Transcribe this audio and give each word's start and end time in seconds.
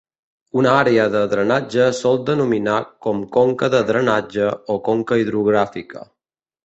Una 0.59 0.69
àrea 0.75 1.03
de 1.15 1.19
drenatge 1.33 1.85
sol 1.99 2.17
denominar 2.29 2.79
com 3.07 3.21
conca 3.37 3.69
de 3.75 3.83
drenatge 3.91 4.49
o 4.77 4.79
conca 4.89 5.19
hidrogràfica. 5.25 6.03